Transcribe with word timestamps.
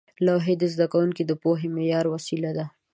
لوحې 0.25 0.53
د 0.61 0.63
زده 0.73 0.85
کوونکو 0.91 1.21
د 1.27 1.31
پوهې 1.41 1.67
معیاري 1.75 2.09
وسیله 2.15 2.49
وې. 2.55 2.65